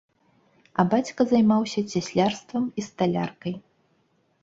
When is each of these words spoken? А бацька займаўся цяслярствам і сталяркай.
А 0.83 0.85
бацька 0.93 1.27
займаўся 1.35 1.85
цяслярствам 1.93 2.69
і 2.79 2.89
сталяркай. 2.89 3.53